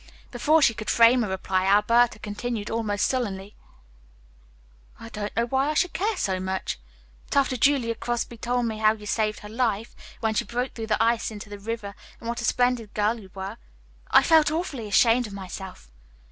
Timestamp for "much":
6.39-6.79